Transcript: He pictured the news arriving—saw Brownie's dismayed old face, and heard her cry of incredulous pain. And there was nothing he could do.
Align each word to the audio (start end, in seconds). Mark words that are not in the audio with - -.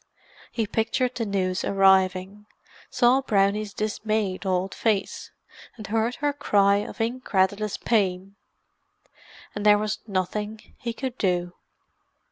He 0.51 0.65
pictured 0.65 1.13
the 1.13 1.27
news 1.27 1.63
arriving—saw 1.63 3.21
Brownie's 3.21 3.71
dismayed 3.71 4.47
old 4.47 4.73
face, 4.73 5.29
and 5.77 5.85
heard 5.85 6.15
her 6.15 6.33
cry 6.33 6.77
of 6.77 6.99
incredulous 6.99 7.77
pain. 7.77 8.35
And 9.53 9.63
there 9.63 9.77
was 9.77 9.99
nothing 10.07 10.73
he 10.79 10.91
could 10.91 11.19
do. 11.19 11.53